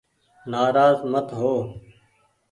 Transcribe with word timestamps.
نآراز 0.51 0.99
مت 1.11 1.27
هو 1.39 1.55